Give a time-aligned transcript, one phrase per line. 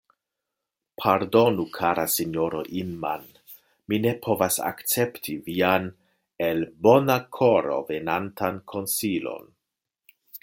[1.01, 3.27] Pardonu, kara sinjoro Inman;
[3.91, 5.85] mi ne povas akcepti vian,
[6.47, 9.53] el bona koro venantan konsilon.